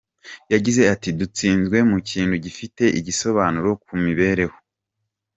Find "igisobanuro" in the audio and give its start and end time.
2.99-3.69